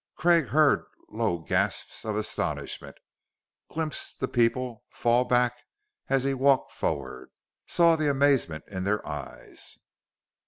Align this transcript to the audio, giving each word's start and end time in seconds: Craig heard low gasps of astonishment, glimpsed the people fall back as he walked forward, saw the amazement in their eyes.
Craig 0.15 0.47
heard 0.47 0.83
low 1.09 1.37
gasps 1.37 2.05
of 2.05 2.15
astonishment, 2.15 2.97
glimpsed 3.69 4.19
the 4.19 4.27
people 4.27 4.83
fall 4.89 5.25
back 5.25 5.55
as 6.07 6.23
he 6.23 6.33
walked 6.33 6.71
forward, 6.71 7.29
saw 7.67 7.95
the 7.95 8.09
amazement 8.09 8.63
in 8.67 8.83
their 8.83 9.07
eyes. 9.07 9.77